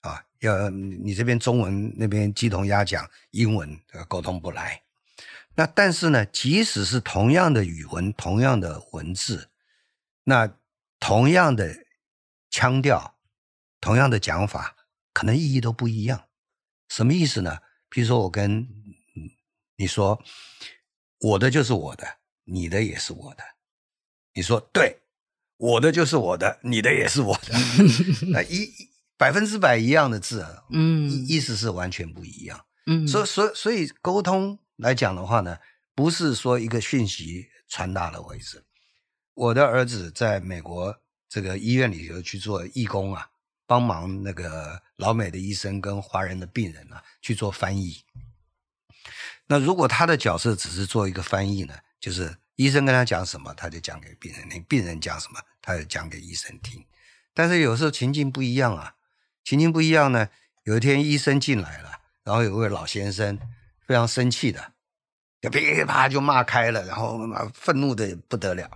[0.00, 4.82] 啊，要你这边中文，那边鸡同鸭讲英文，沟通不来。
[5.54, 9.48] 那但是呢，即使是同样的语文、同样的文字，
[10.24, 10.52] 那
[10.98, 11.74] 同样的
[12.50, 13.16] 腔调、
[13.80, 14.76] 同样的讲法，
[15.12, 16.24] 可能意义都不一样。
[16.90, 17.60] 什么意思呢？
[17.88, 18.68] 比如说，我跟
[19.76, 20.22] 你说，
[21.20, 23.42] 我的就是我的，你的也是我的。
[24.34, 24.98] 你说对，
[25.56, 27.54] 我的就是我的，你的也是我的。
[28.30, 28.68] 那一
[29.16, 32.66] 百分之百一样的字，嗯，意思是完全不一样。
[32.86, 34.58] 嗯，所以所以所以沟通。
[34.80, 35.58] 来讲的话呢，
[35.94, 38.64] 不是说一个讯息传达了为止。
[39.34, 43.28] 我的儿子在美国这个医院里头去做义工啊，
[43.70, 48.02] 帮忙那个老美的医生跟华人的病人啊去做翻译。
[49.46, 56.84] 那如果他的角色只是做一个翻译呢，就是医生跟他讲什么，他就讲给病人听；病人讲什么，他就讲给医生听。
[57.32, 58.96] 但是有时候情境不一样啊，
[59.44, 60.28] 情境不一样呢。
[60.64, 63.38] 有一天医生进来了，然后有位老先生。
[63.86, 64.72] 非常生气的，
[65.40, 67.18] 就噼里啪就骂开了，然后
[67.54, 68.70] 愤怒的不得了。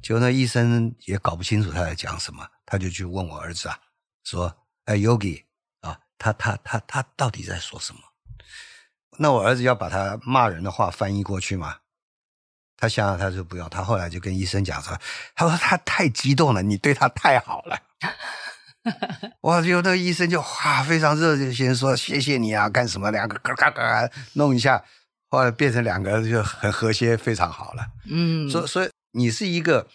[0.00, 3.76] 结果那医生也搞不清楚他在讲什么，他就去问我儿子啊，
[4.24, 4.56] 说
[4.86, 5.44] ：“哎，Yogi
[5.80, 8.00] 啊，他他他他到底在说什么？”
[9.18, 11.78] 那我儿子要把他骂人的话翻译过去吗？
[12.76, 14.98] 他想想他就不要，他后来就跟医生讲说
[15.36, 17.78] ：“他说他太激动了，你对他太好了。
[19.42, 19.62] ”哇！
[19.62, 23.12] 就那个医生就哇，非常热情，先说谢谢你啊，干什么？
[23.12, 24.82] 两个嘎嘎嘎弄一下，
[25.28, 27.86] 后来变成两个就很和谐，非常好了。
[28.06, 29.86] 嗯，所以所以你是一个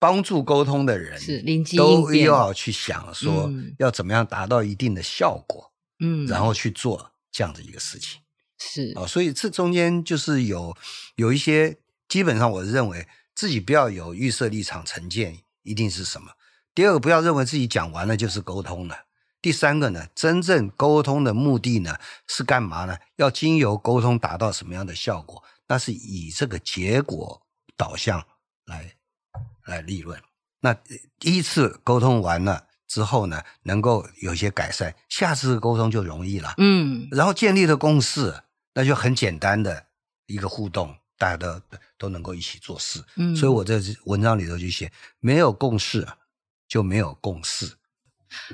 [0.00, 1.44] 帮助沟通的人，是
[1.76, 8.20] 都要去想说要怎么样达到一定的效果，嗯，然后去做这样的一个事情。
[8.58, 10.76] 是啊，所以这中间就是有
[11.16, 16.32] 有一些，基本上我认为自己不要有预设立场成见，一定是什么。
[16.74, 19.04] 第二个，不要认为自己讲完了就是沟通了。
[19.42, 22.96] 第三个呢，真正沟通的目的呢是干嘛呢？
[23.16, 25.42] 要经由沟通达到什么样的效果？
[25.68, 27.42] 那是以这个结果
[27.76, 28.26] 导向
[28.66, 28.96] 来
[29.70, 30.20] 来利润。
[30.60, 30.74] 那
[31.18, 36.52] 第一次沟通完了之后呢，能够有些改善，下次沟通就容易了。
[36.58, 38.42] 嗯，然后建立了共识，
[38.74, 39.86] 那就很简单的
[40.26, 41.60] 一个互动，大家都
[41.96, 43.02] 都能够一起做事。
[43.16, 46.06] 嗯，所以我在文章里头就写，没有共识。
[46.70, 47.66] 就没有共识，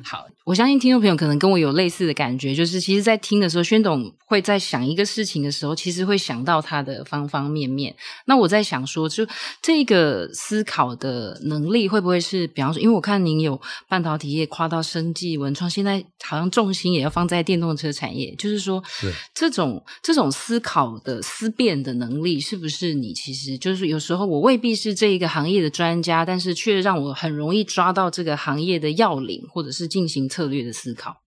[0.03, 7.95] 好，我相信听众朋友可能跟我有类似的感觉，就是其实，在听的时候，宣董会在想一个事情的时候，其实会想到他的方方面面。
[8.25, 9.27] 那我在想说，就
[9.61, 29.66] 这个思考的能力，会不会是，比方说，因为我看您有半导体业跨到生技文创，现在好像重心也要放在电动车产业，就是说，是这种这种思考的思辨的能力，是不是你其实就是有时候我未必是这一个行业的专家，但是却让我很容易抓到这个行业的要领，或者。
[29.71, 31.23] 是进行策略的思考，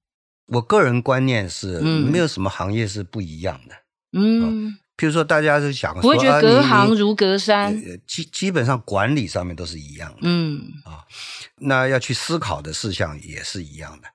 [0.48, 3.76] 我个人观念是，没有什么行业是不一样的。
[4.14, 10.18] 嗯，譬如说，大家是想说，我会觉得隔行如隔山，基基本上管理上面都是一样的。
[10.24, 11.06] 嗯啊，
[11.58, 14.08] 那要去思考的事项也是一样的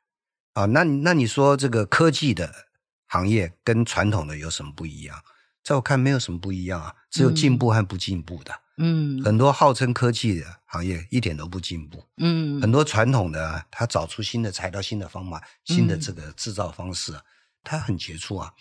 [0.54, 0.66] 啊。
[0.66, 2.52] 那那你说这个科技的
[3.06, 5.16] 行业跟传统的有什么不一样？
[5.62, 8.52] 在我看，没有什么不一样啊，只有进步和不进步的。
[8.52, 8.63] 嗯，
[9.24, 12.04] 很多号称科技的行业一点都不进步。
[12.16, 17.20] 嗯，很多传统的，他找出新的材料、新的方法、新的这个制造方式，
[17.62, 18.52] 他很杰出啊。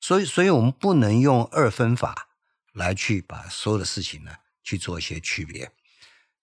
[0.00, 2.28] 所以，所以我们不能用二分法
[2.72, 5.70] 来去把所有的事情呢去做一些区别。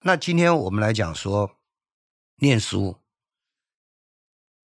[0.02, 1.58] 那今天我们来讲说，
[2.38, 2.98] 念书，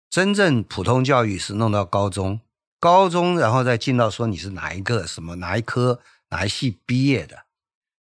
[0.10, 2.42] 真正普通教育是弄到高中。
[2.80, 7.46] 高中，然后再进到说你是哪一个什么哪一科哪一系毕业的，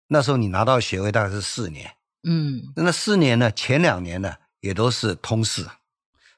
[0.08, 5.66] 那时候你拿到学位大概是四年，嗯，那四年呢，前两年呢也都是通识，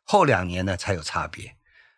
[0.04, 1.56] 后两年呢才有差别。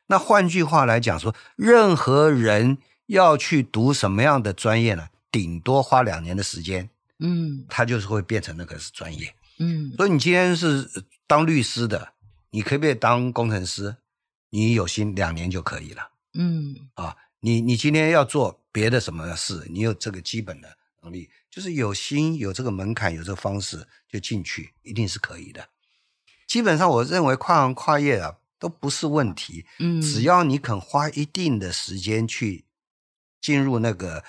[0.08, 2.78] 那换句话来讲说，任何人
[3.08, 9.92] 要去读什么样的专业呢，顶多花两年的时间，嗯，他就是会变成那个是专业，嗯。
[9.98, 10.90] 所以你今天是
[11.28, 12.14] 当律师的，
[12.52, 13.98] 你可不可以当工程师？
[14.50, 16.10] 你有心两年就可以了。
[16.34, 20.78] 嗯啊，你你今天要做别的什么事，你有这个基本的
[21.08, 25.70] 能力，就是有心有这个门槛，有这个方式就进去，一定是可以的。
[26.48, 29.66] 基本上，我认为跨行跨业啊都不是问题。
[29.80, 32.66] 嗯，只要你肯花一定的时间去
[33.42, 34.24] 进入那个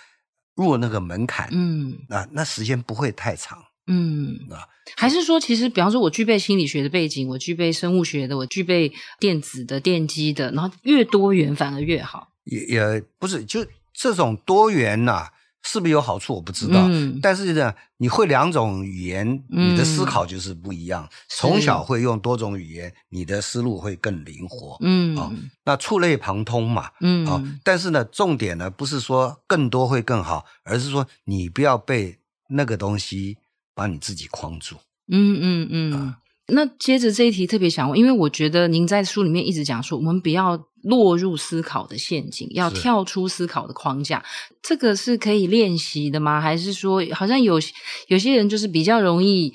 [0.54, 3.64] 入那个门槛，嗯，啊那时间不会太长。
[3.90, 12.28] 嗯啊，还是说，其实比方说，我具备心理学的背景，我具备生物学的，我具备电子的、电机的，然后越多元反而越好。
[12.44, 15.32] 也也不是，就这种多元呐、啊，
[15.70, 16.34] 是不是有好处？
[16.34, 16.86] 我不知道。
[16.88, 21.04] 嗯、但是呢，你会两种语言，你的思考就是不一样。
[21.04, 24.78] 嗯、从小会用多种语言，你的思路会更灵活。
[24.80, 25.30] 嗯啊，
[25.64, 26.90] 那触类旁通嘛。
[27.00, 32.16] 嗯啊，但是呢，重点呢不是说更多会更好，而是说你不要被
[32.48, 33.36] 那个东西。
[33.78, 34.74] 把你自己框住。
[35.06, 35.92] 嗯嗯嗯。
[35.92, 44.24] 啊、那接着这一题特别想问，因为我觉得您在书里面一直讲说，我们不要落入思考的陷阱，要跳出思考的框架。
[44.62, 46.40] 这个是可以练习的吗？
[46.40, 47.60] 还是说，好像有
[48.08, 49.54] 有些人就是比较容易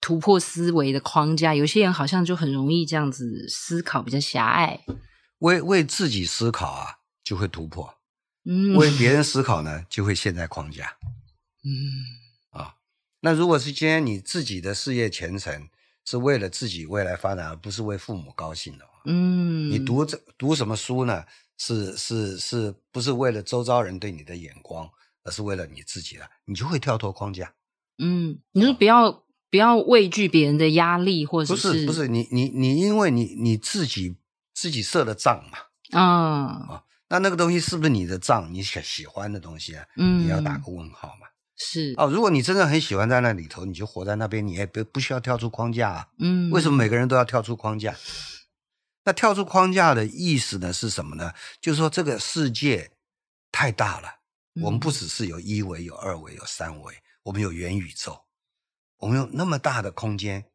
[0.00, 4.80] 突破思维的框架，有些人好像就很容易这样子思考比较狭隘。
[5.38, 7.84] 为为自己思考啊，就会突破；
[8.44, 10.96] 嗯，为别人思考呢，就会陷在框架。
[11.64, 12.58] 嗯。
[12.58, 12.74] 啊
[13.20, 15.68] 那如果是今天你自己的事业前程
[16.04, 21.24] 是为了自己未来发展，而不是为父母高兴的话，嗯，你读这读什么书呢？
[21.56, 24.90] 是是是不是为了周遭人对你的眼光，
[25.22, 27.54] 而是为了你自己的，你就会跳脱框架。
[27.98, 34.16] 嗯，你说不要、哦、不要畏惧别人的压力，或者是不是不是你你你因为你你自己
[34.52, 38.52] 自己设的账嘛啊那那个东西是不是你的账？
[38.52, 39.86] 你喜喜欢的东西啊？
[39.96, 41.28] 嗯，你要打个问号嘛。
[41.56, 46.08] 是哦，如果你真的很喜欢在那里头，你就活在那边，你也不不需要跳出框架啊。
[46.18, 47.94] 嗯，为什么每个人都要跳出框架？
[49.04, 51.32] 那跳出框架的意思呢是什么呢？
[51.60, 52.92] 就是说这个世界
[53.52, 54.20] 太大了，
[54.62, 58.24] 我们不只是有一维、有二维、有三维，我们有元宇宙，
[58.98, 60.50] 我们有那么大的空间，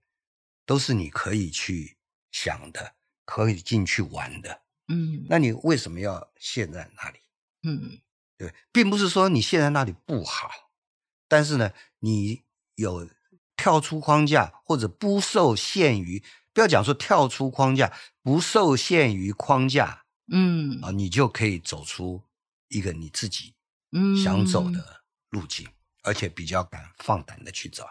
[0.66, 1.98] 都是你可以去
[2.32, 4.64] 想的，可以进去玩的。
[4.88, 7.20] 嗯，那你为什么要陷在那里？
[7.64, 8.00] 嗯，
[8.38, 10.50] 对，并不是说你陷在那里不好。
[11.28, 13.08] 但是呢，你有
[13.56, 17.92] 跳出框架或者不受限于，不要讲说跳出框架，
[18.24, 22.24] 不受限于框架，嗯啊，你就可以走出
[22.70, 23.54] 一个你自己
[24.24, 27.84] 想走的路径，嗯、而且比较敢放胆的去走。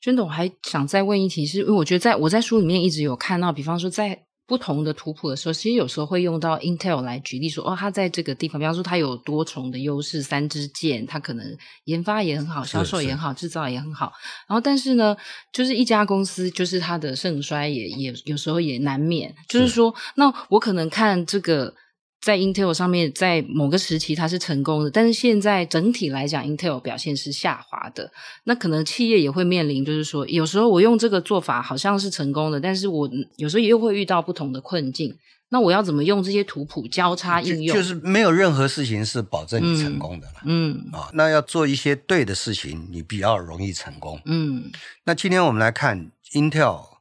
[0.00, 4.26] 宣董还想再问一题，是因为我觉得在我在书里面一直有看到，比方说在。
[4.50, 14.12] 不同的图谱的时候，其实有时候会用到 Intel 来举例说，哦，它在这个地方，比方说它有多重的优势，三支箭，它可能研发也很好，销售也很好，制造也很好。
[14.48, 15.16] 然后，但是呢，
[15.52, 19.32] 就是一家公司，就是它的盛衰也也有时候也难免。
[19.48, 21.72] 就是说，那我可能看这个
[22.20, 28.12] 在 Intel 上面，在某个时期它是成功的，但是现在整体来讲，Intel 表现是下滑的。
[28.44, 35.16] 那可能企业也会面临，就是说，有时候我用这个做法好像是成功的，但是我有时候又会遇到不同的困境。
[35.52, 37.74] 那我要怎么用这些图谱交叉应用？
[37.74, 40.34] 就，就是没有任何事情是保证你成功的了。
[40.44, 44.20] 嗯啊、哦，那要做一些对的事情，你比较容易成功。
[44.26, 44.70] 嗯，
[45.04, 46.99] 那今天我们来看 Intel。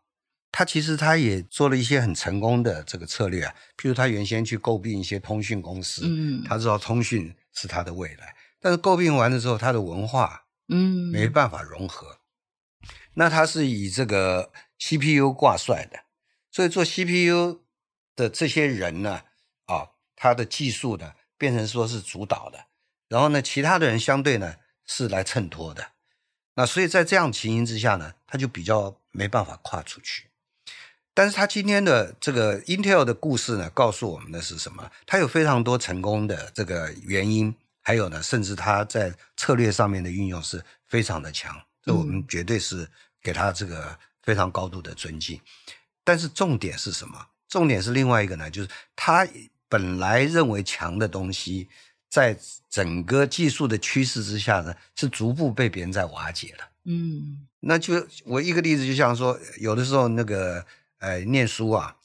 [0.52, 12.20] 他其实他也做了一些很成功的这个策略啊，譬如他原先去诟病一些通讯公司，嗯，他知道通讯是他的未来，但是诟病完了之后，他的文化，嗯，没办法融合。
[12.82, 16.00] 嗯、那他是以这个 CPU 挂帅的，
[16.52, 17.62] 所以做 CPU
[18.16, 19.22] 的这些人呢，
[19.66, 22.66] 啊，他的技术呢变成说是主导的，
[23.08, 25.92] 然后呢，其他的人相对呢是来衬托的。
[26.56, 30.29] 那所以在这样情形之下呢，他就比较没办法跨出去。
[31.20, 34.90] 但是他今天的这个 Intel 的故事呢，告诉我们的是什么？
[35.06, 41.54] 他有非常多成功的这个原因，还有呢，甚至他在策略上面的运用是非常的强，
[41.84, 42.88] 这我们绝对是
[43.22, 45.38] 给他这个非常高度的尊敬。
[46.06, 47.28] 但是重点是什么？
[47.50, 49.28] 重点是另外一个呢，就是他
[49.68, 51.68] 本来认为强的东西，
[52.10, 52.40] 在
[52.70, 56.70] 整个技术的趋势之下呢，是逐步被别人在瓦解了。
[56.86, 60.66] 嗯，那就我一个例子，就像说，有的时候那个。
[61.00, 61.96] 哎，念书啊，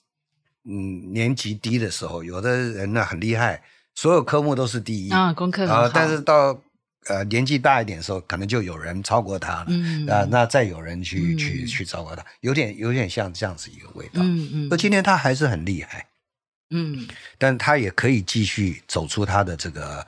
[0.64, 3.62] 嗯，年级低的时候，有的人呢很厉害，
[3.94, 5.88] 所有科目都是第一啊，功课很好。
[5.88, 6.58] 但是到
[7.06, 14.22] 呃年纪大一点的时候，可能就有人超过他了，嗯啊，那再有人去、嗯、去去超过他，有点有点像这样子一个味道。
[14.22, 14.68] 嗯嗯。
[14.70, 16.06] 那今天他还是很厉害，
[16.70, 20.06] 嗯，但他也可以继续走出他的这个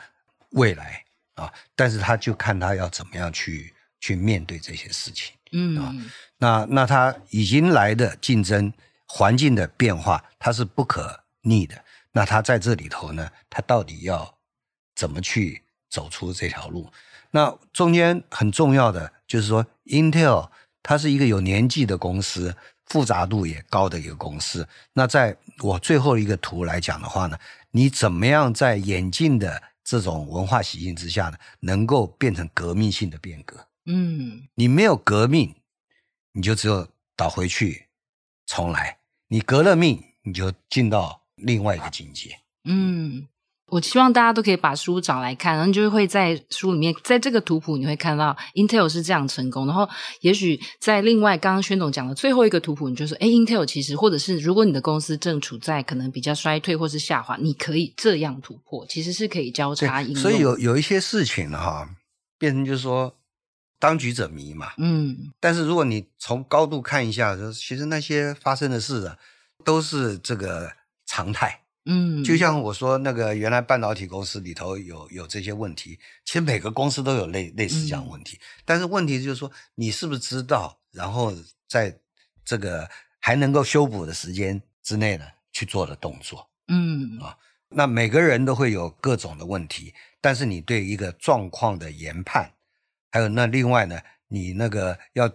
[0.50, 5.94] 未来啊，但是他就看他要怎么样去去面对这些事情，嗯啊。
[6.38, 8.72] 那那它已经来的竞争
[9.06, 11.84] 环境的变化，它是不可逆的。
[12.12, 14.38] 那它在这里头呢，它到底要
[14.94, 16.90] 怎么去走出这条路？
[17.30, 20.48] 那中间很重要的就是说，Intel
[20.82, 24.66] 它是一个有年纪的公司，复杂度也高的一个公司。
[24.94, 27.38] 那在我最后一个图来讲的话呢，
[27.70, 33.66] 你怎么样在演进的这种文化习性之下呢，能够变成革命性的变革？
[33.86, 35.54] 嗯，你没有革命。
[36.38, 37.86] 你就只有倒回去
[38.46, 42.40] 重来，你革了命，你就进到另外一个境界。
[42.64, 43.26] 嗯，
[43.68, 49.66] 我希望大家都可以把书找来看，然后就会在书里面，在这个图谱你会看到 Intel 是这样成功。
[49.66, 49.88] 然后，
[50.20, 60.20] 也许在另外刚刚宣总讲的最后一个图谱，你就说，哎，Intel 其实，或者是如果你的公司正处在可能比较衰退或是下滑，你可以这样突破，其实是可以交叉应用。
[60.20, 61.88] 所以有有一些事情哈，
[62.38, 63.16] 变成就是说。
[63.78, 69.18] 当局者迷嘛，嗯，但是如果你从高度看一下，就其实那些发生的事啊，
[69.64, 70.72] 都是这个
[71.04, 81.34] 常态，嗯，就像我说那个原来半导体公司里头有有这些问题，其实每个公司都有类类似这样的问题，嗯，但是问题就是说你是不是知道，然后
[81.68, 81.94] 在
[82.44, 82.88] 这个
[83.20, 87.18] 还能够修补的时间之内呢去做的动作，嗯。
[87.20, 87.36] 啊，
[87.68, 92.50] 那每个人都会有各种的问题，但是你对一个状况的研判。
[93.16, 93.98] 还有那另外呢，
[94.28, 95.26] 你那个要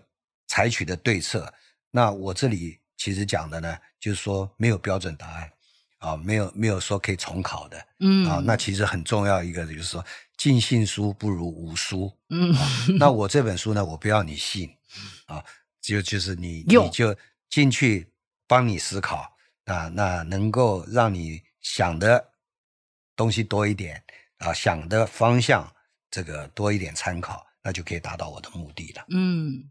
[0.45, 1.51] 采取的对策，
[1.89, 5.51] 那我这里其实讲的呢，就是说没有标准答案
[5.97, 10.05] 啊，没有没有说可以重考的，嗯啊，那其实很重要一个就是说，
[10.37, 12.69] 尽信书不如无书，嗯、啊，
[12.99, 14.69] 那我这本书呢，我不要你信
[15.25, 15.43] 啊，
[15.81, 17.17] 就就是你你就
[17.49, 18.13] 进去
[18.45, 22.29] 帮你思考啊，那能够让你想的
[23.15, 24.03] 东西多一点
[24.37, 25.67] 啊，想的方向
[26.11, 27.43] 这个多一点参考。
[27.63, 29.05] 那就可以达到我的目的了。
[29.09, 29.69] 嗯，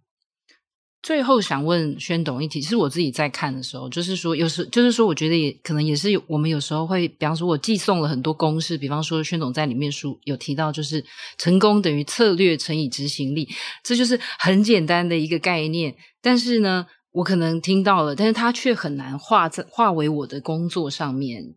[1.03, 11.05] 最后想问宣董一题，是我自己在看的时候，就是说，有时就是说，我觉得也可能也是有，我们有时候会，比方说，我寄送了很多公式，比方说，宣董在里面书有提到，就是
[11.39, 13.49] 成功等于策略乘以执行力，
[13.83, 15.97] 这就是很简单的一个概念。
[16.21, 21.57] 但是呢，我可能听到了，但是它却很难化在化为我的工作上面。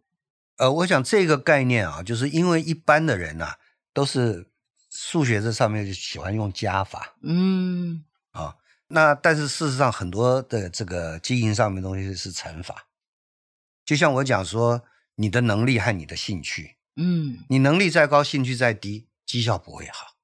[0.58, 3.58] 呃，我想这个概念啊，就是因为一般的人啊，
[3.94, 4.53] 都是。
[4.96, 8.56] 数学这上面就喜欢用加法，嗯，啊、哦，
[8.88, 12.88] 那但是事实上很多的这个经营上面的东西是乘法，
[13.84, 14.84] 就像我讲说，
[15.16, 20.16] 你的能力和你的兴趣，嗯，你能力再高，兴趣再低，绩效不会好，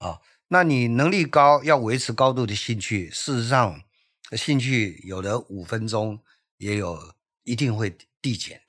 [0.00, 3.82] 啊、哦，那你能力高，要维持高度的兴趣，事实上
[4.32, 6.22] 兴趣有的五分钟，
[6.58, 8.60] 也有一定会递减。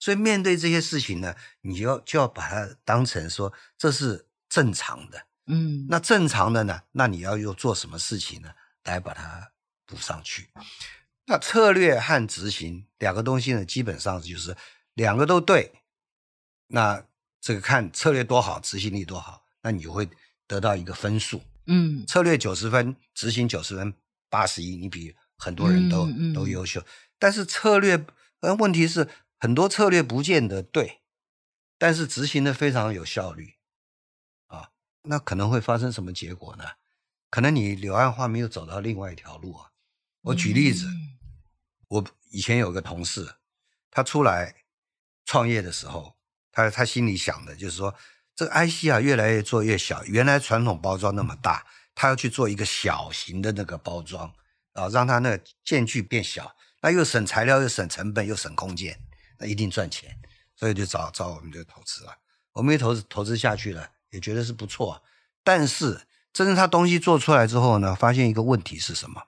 [0.00, 8.50] 所以面对这些事情呢，你就要就要把它当成说，这是正常的，嗯，那正常的呢，那你要又做什么事情呢，
[8.82, 9.52] 来把它
[9.86, 10.48] 补上去？
[11.26, 14.56] 那策略和执行两个东西呢，基本上就是
[14.94, 15.70] 两个都对，
[16.68, 17.04] 那
[17.40, 20.08] 这个看策略多好，执行力多好，那你就会
[20.46, 21.42] 得到一个分数。
[21.66, 23.94] 嗯，策略九十分，执行九十分，
[24.28, 26.82] 八十一，你比很多人都、嗯嗯、都优秀。
[27.18, 28.04] 但是策略，
[28.40, 29.06] 呃，问题是
[29.40, 31.00] 很多策略不见得对，
[31.78, 33.54] 但是执行的非常有效率，
[34.46, 34.70] 啊，
[35.02, 36.64] 那可能会发生什么结果呢？
[37.30, 39.70] 可能你柳暗花明又走到另外一条路啊。
[40.20, 41.18] 我举例子，嗯、
[41.88, 43.36] 我以前有个同事，
[43.90, 44.54] 他出来
[45.24, 46.14] 创业的时候，
[46.52, 47.94] 他他心里想的就是说。
[48.32, 50.02] 这个 IC 啊，越来越做越小。
[50.06, 54.32] 原来传统包装那么大，他要去做一个小型的那个包装
[54.72, 58.98] 啊，让它那个间距变小，那又省材料，又省成本，又省空间，
[59.40, 60.16] 那一定赚钱。
[60.54, 62.14] 所以就找找我们这个投资了。
[62.52, 65.02] 我们一投资投资下去了，也觉得是不错。
[65.42, 66.02] 但是
[66.34, 69.22] 真正他东西做出来之后呢，发现一个问题是什么？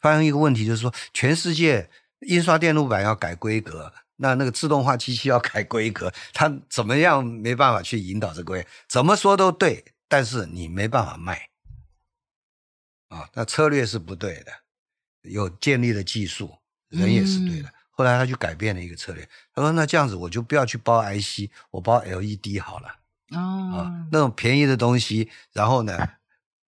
[0.00, 3.92] 发现一个问题就是说，全世界印刷电路板要改规格。
[4.16, 8.66] 那那个自动化机器要改规格，它怎么样没办法去引导这个规？
[8.88, 11.50] 怎么说都对，但是你没办法卖
[13.08, 13.28] 啊。
[13.34, 14.52] 那策略是不对的，
[15.20, 16.56] 有建立的技术，
[16.88, 17.70] 人也是对的。
[17.96, 23.00] 后来他就改变了一个策略，他说：“那这样子我就不要去包 IC，我包 LED 好了。”
[23.34, 25.98] 哦，啊，那种便宜的东西，然后呢，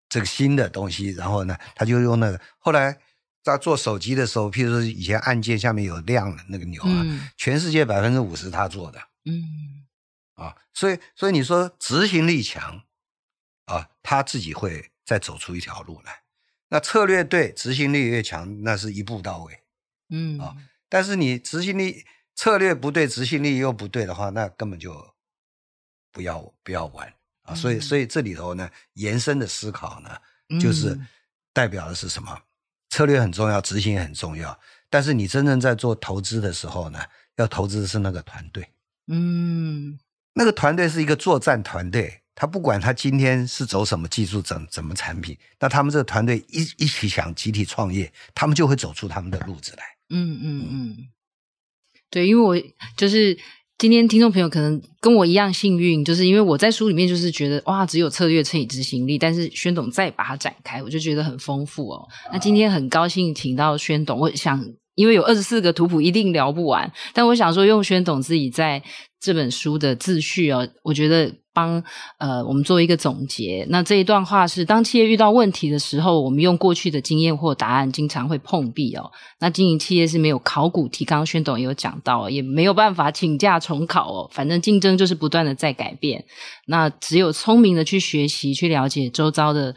[0.09, 2.99] 这个新的东西，然后呢，他就用那个后来。
[3.47, 9.87] 在做手机的时候，譬如说以前按键下面有亮的那个钮啊，嗯、全世界百分之五十他做的，嗯，
[10.35, 12.83] 啊，所以所以你说执行力强
[13.67, 16.23] 啊，他自己会再走出一条路来。
[16.71, 19.61] 那策略对，执行力越强，那是一步到位，
[20.11, 20.57] 嗯啊。
[20.89, 25.15] 但是你执行力策略不对，执行力又不对的话，那根本就
[26.13, 27.13] 不要不要玩
[27.43, 27.55] 啊。
[27.55, 30.11] 所以所以这里头呢，延伸的思考呢，
[30.61, 30.99] 就是
[31.53, 32.33] 代表的是什么？
[32.33, 32.43] 嗯
[32.89, 34.59] 策略很重要，执行也很重要。
[34.89, 37.01] 但是你真正在做投资的时候呢，
[37.35, 38.67] 要投资的是那个团队。
[39.09, 39.99] 嗯，
[40.33, 49.96] 那个团队是一个作战团队，他不管他今天是走什么技术、怎怎么产品，那他们这个团队一一起想集体创业，他们就会走出他们的路子来。
[50.11, 50.97] 嗯嗯嗯，
[52.11, 53.39] 对，因为我就是。
[53.79, 62.09] 今天听众朋友可能跟我一样幸运，就是因为我在书里面就是觉得哇，只有策略乘以执行力，但是宣董再把它展开，我就觉得很丰富哦。
[62.33, 64.67] 那今天很高兴请到宣董，我想
[64.97, 68.83] 因为有二十四个图谱一定聊不完，但我想说用宣董自己在
[69.21, 71.33] 这本书的自序哦，我觉得。
[71.57, 71.83] 帮
[72.19, 73.67] 呃，我们做一个总结。
[73.71, 79.11] 那这一段话是：当企业遇到问题的时候，我们用过去的经验或答案，经常会碰壁哦。
[79.41, 84.29] 那经营企业是没有考古题，刚刚宣董也有讲到，也没有办法请假重考哦。
[84.31, 86.23] 反正竞争就是不断的在改变。
[86.67, 89.75] 那只有聪明的去学习，去了解周遭的。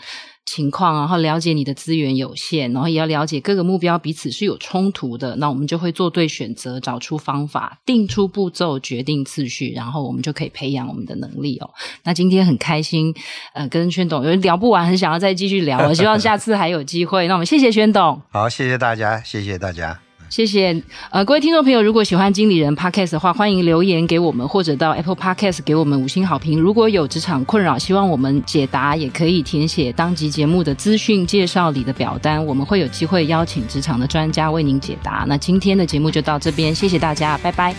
[0.49, 11.69] 情况，然后了解你的资源有限，然后也要了解各个目标彼此是有冲突的，那我们就会做对选择，找出方法，定出步骤，决定次序，然后我们就可以培养我们的能力哦。
[12.03, 13.13] 那今天很开心，
[13.53, 17.27] 呃，跟宣董有聊不完，很想要再继续聊，我希望下次还有机会。
[17.27, 20.08] 那我们谢谢宣董，好，谢谢大家，谢谢大家。
[20.29, 26.59] 谢谢，呃，各位听众朋友，如果喜欢经理人 Podcast 的话，欢迎留言给我们，或者到 Apple Podcast 给我们五星好评。
[26.59, 35.25] 如果有职场困扰，希望我们解答，也可以填写当集节目的资讯介绍里的表单，我们会有机会邀请职场的专家为您解答。
[35.27, 37.75] 那今天的节目就到这边，谢谢大家，拜拜。